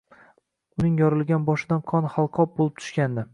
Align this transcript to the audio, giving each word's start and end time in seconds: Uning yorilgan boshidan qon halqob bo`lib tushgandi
Uning 0.79 0.95
yorilgan 1.01 1.45
boshidan 1.49 1.85
qon 1.93 2.09
halqob 2.15 2.57
bo`lib 2.63 2.73
tushgandi 2.83 3.27